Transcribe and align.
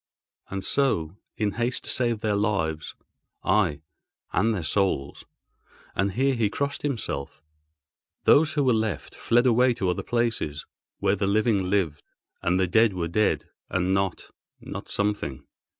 And 0.49 0.63
so, 0.63 1.17
in 1.37 1.51
haste 1.51 1.83
to 1.83 1.91
save 1.91 2.21
their 2.21 2.35
lives 2.35 2.95
(aye, 3.43 3.81
and 4.33 4.51
their 4.51 4.63
souls!—and 4.63 6.13
here 6.13 6.33
he 6.33 6.49
crossed 6.49 6.81
himself) 6.81 7.39
those 8.23 8.53
who 8.53 8.63
were 8.63 8.73
left 8.73 9.13
fled 9.13 9.45
away 9.45 9.75
to 9.75 9.89
other 9.91 10.01
places, 10.01 10.65
where 10.97 11.15
the 11.15 11.27
living 11.27 11.69
lived, 11.69 12.01
and 12.41 12.59
the 12.59 12.65
dead 12.65 12.93
were 12.93 13.07
dead 13.09 13.47
and 13.69 13.93
not—not 13.93 14.89
something. 14.89 15.45